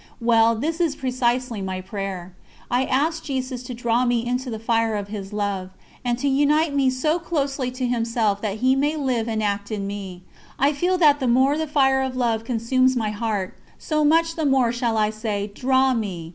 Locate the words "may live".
8.75-9.27